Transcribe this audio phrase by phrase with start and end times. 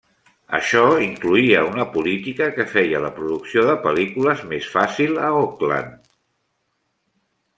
[0.59, 6.11] Això incloïa una política que feia la producció de pel·lícules més fàcil a Auckland.